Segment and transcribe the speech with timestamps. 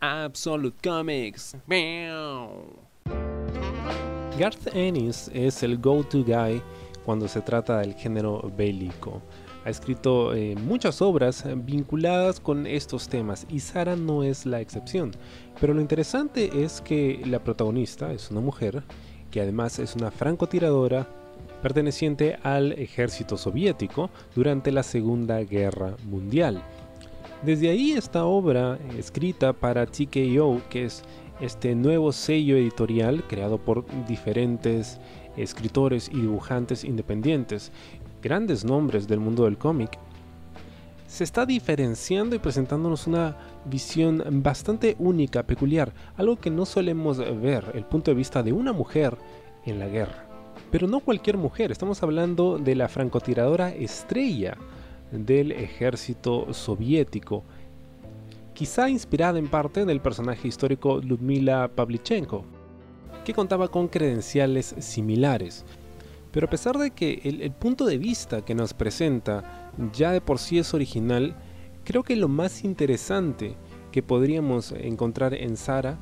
[0.00, 1.56] Absolute Comics.
[4.38, 6.62] Garth Ennis es el go-to guy
[7.04, 9.20] cuando se trata del género bélico.
[9.64, 15.10] Ha escrito eh, muchas obras vinculadas con estos temas y Sara no es la excepción.
[15.60, 18.84] Pero lo interesante es que la protagonista es una mujer
[19.30, 21.08] que además es una francotiradora
[21.62, 26.62] perteneciente al ejército soviético durante la Segunda Guerra Mundial.
[27.42, 31.04] Desde ahí esta obra escrita para TKO, que es
[31.40, 34.98] este nuevo sello editorial creado por diferentes
[35.36, 37.70] escritores y dibujantes independientes,
[38.20, 40.00] grandes nombres del mundo del cómic,
[41.06, 47.70] se está diferenciando y presentándonos una visión bastante única, peculiar, algo que no solemos ver,
[47.74, 49.16] el punto de vista de una mujer
[49.64, 50.26] en la guerra.
[50.72, 54.58] Pero no cualquier mujer, estamos hablando de la francotiradora estrella
[55.12, 57.44] del ejército soviético,
[58.54, 62.44] quizá inspirada en parte del personaje histórico Ludmila Pavlichenko,
[63.24, 65.64] que contaba con credenciales similares.
[66.32, 70.20] Pero a pesar de que el, el, punto de vista que nos presenta ya de
[70.20, 71.36] por sí es original,
[71.84, 73.56] creo que lo más interesante
[73.92, 75.98] que podríamos encontrar en Sara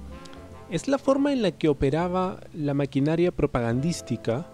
[0.70, 4.48] es la forma en la que operaba la maquinaria propagandística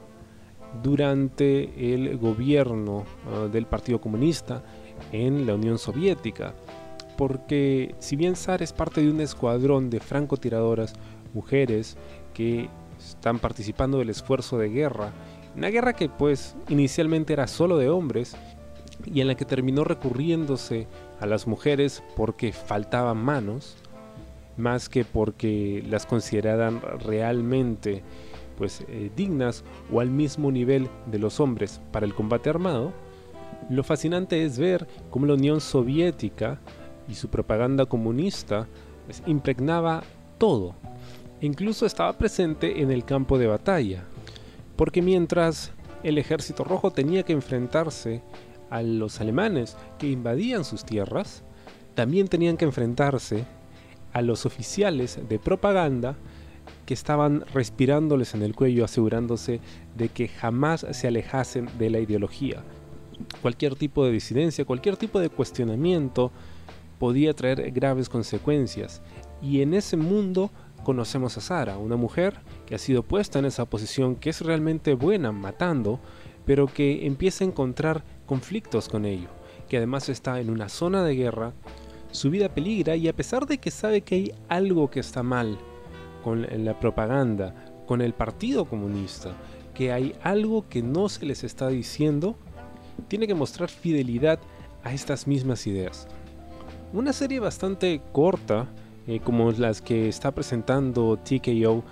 [0.83, 4.63] durante el gobierno uh, del Partido Comunista
[5.11, 6.55] en la Unión Soviética.
[7.17, 10.95] Porque si bien SAR es parte de un escuadrón de francotiradoras
[11.35, 11.97] mujeres
[12.35, 15.13] que están participando del esfuerzo de guerra,
[15.57, 18.37] una guerra que pues inicialmente era solo de hombres
[19.05, 20.87] y en la que terminó recurriéndose
[21.21, 23.77] a las mujeres porque faltaban manos,
[24.57, 28.03] más que porque las consideraran realmente
[28.57, 32.93] pues eh, dignas o al mismo nivel de los hombres para el combate armado,
[33.71, 36.61] lo fascinante es ver cómo la Unión Soviética
[37.09, 38.67] y su propaganda comunista
[39.07, 40.03] pues, impregnaba
[40.39, 40.75] todo.
[41.41, 44.05] Incluso estaba presente en el campo de batalla,
[44.77, 45.73] porque mientras
[46.03, 48.23] el ejército rojo tenía que enfrentarse
[48.71, 51.43] a los alemanes que invadían sus tierras,
[51.95, 53.45] también tenían que enfrentarse
[54.13, 56.17] a los oficiales de propaganda
[56.87, 59.61] que estaban respirándoles en el cuello asegurándose
[59.97, 62.63] de que jamás se alejasen de la ideología.
[63.41, 66.33] Cualquier tipo de disidencia, cualquier tipo de cuestionamiento
[66.99, 69.03] podía traer graves consecuencias.
[69.41, 70.51] Y en ese mundo
[70.83, 74.95] conocemos a Sara, una mujer que ha sido puesta en esa posición que es realmente
[74.95, 76.01] buena matando,
[76.45, 79.29] pero que empieza a encontrar conflictos con ello,
[79.69, 81.53] que además está en una zona de guerra,
[82.11, 85.59] su vida peligra y a pesar de que sabe que hay algo que está mal,
[86.23, 87.55] con la propaganda,
[87.87, 89.35] con el Partido Comunista,
[89.75, 92.37] que hay algo que no se les está diciendo,
[93.09, 94.39] tiene que mostrar fidelidad
[94.85, 96.09] a estas mismas ideas.
[96.93, 98.69] Una serie bastante corta,
[99.07, 101.83] eh, como las que está presentando TKO,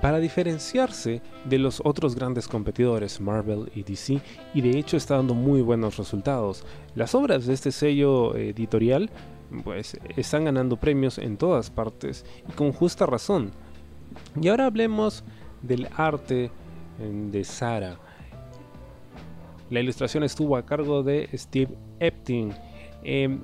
[0.00, 4.20] para diferenciarse de los otros grandes competidores Marvel y DC,
[4.54, 6.64] y de hecho está dando muy buenos resultados.
[6.94, 9.10] Las obras de este sello editorial
[9.64, 13.50] pues están ganando premios en todas partes y con justa razón.
[14.40, 15.24] Y ahora hablemos
[15.62, 16.50] del arte
[16.98, 17.98] de Sara.
[19.70, 22.52] La ilustración estuvo a cargo de Steve Epting.
[23.02, 23.40] Em,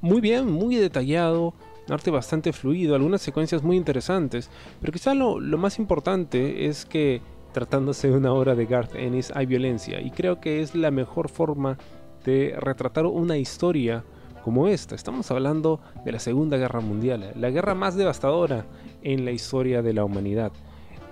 [0.00, 1.54] muy bien, muy detallado,
[1.88, 4.50] arte bastante fluido, algunas secuencias muy interesantes,
[4.80, 7.20] pero quizá lo, lo más importante es que
[7.52, 11.28] tratándose de una obra de Garth Ennis hay violencia y creo que es la mejor
[11.28, 11.76] forma
[12.24, 14.04] de retratar una historia
[14.42, 14.94] como esta.
[14.94, 18.66] Estamos hablando de la Segunda Guerra Mundial, la guerra más devastadora
[19.02, 20.52] en la historia de la humanidad.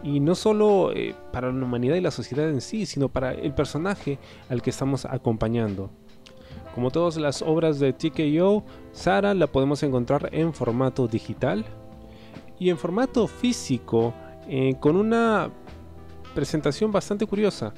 [0.02, 3.52] Y no solo eh, para la humanidad y la sociedad en sí, sino para el
[3.52, 4.18] personaje
[4.48, 5.90] al que estamos acompañando.
[6.74, 11.64] Como todas las obras de TKO, Sara la podemos encontrar en formato digital
[12.58, 14.14] y en formato físico
[14.48, 15.50] eh, con una
[16.34, 17.74] presentación bastante curiosa.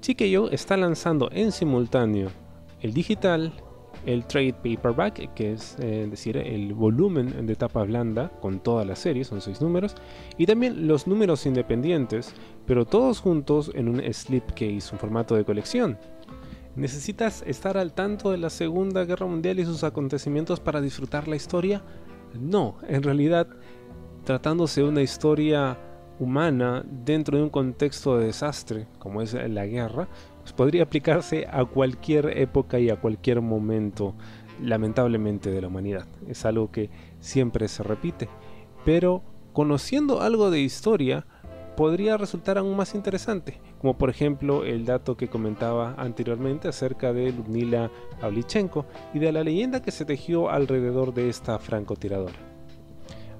[0.00, 2.30] TKO está lanzando en simultáneo
[2.80, 3.52] el digital
[4.06, 8.96] el trade paperback, que es eh, decir, el volumen de tapa blanda con toda la
[8.96, 9.94] serie, son seis números,
[10.36, 12.34] y también los números independientes,
[12.66, 15.98] pero todos juntos en un slipcase, un formato de colección.
[16.76, 21.34] ¿Necesitas estar al tanto de la Segunda Guerra Mundial y sus acontecimientos para disfrutar la
[21.34, 21.82] historia?
[22.38, 23.48] No, en realidad,
[24.24, 25.76] tratándose de una historia
[26.20, 30.08] humana dentro de un contexto de desastre como es la guerra,
[30.52, 34.14] podría aplicarse a cualquier época y a cualquier momento,
[34.62, 36.06] lamentablemente, de la humanidad.
[36.28, 36.90] Es algo que
[37.20, 38.28] siempre se repite.
[38.84, 39.22] Pero
[39.52, 41.26] conociendo algo de historia,
[41.76, 47.30] podría resultar aún más interesante, como por ejemplo el dato que comentaba anteriormente acerca de
[47.30, 47.90] Ludmila
[48.20, 48.84] Pavlichenko
[49.14, 52.47] y de la leyenda que se tejió alrededor de esta francotiradora.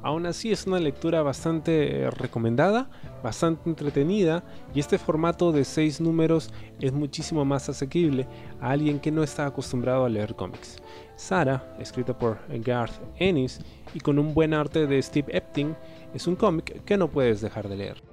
[0.02, 2.88] Aún así es una lectura bastante eh, recomendada,
[3.22, 6.50] bastante entretenida y este formato de 6 números
[6.80, 8.28] es muchísimo más asequible
[8.60, 10.76] a alguien que no está acostumbrado a leer cómics.
[11.16, 13.60] Sara, escrita por Garth Ennis
[13.92, 15.74] y con un buen arte de Steve Epting,
[16.14, 18.07] es un cómic que no puedes dejar de leer.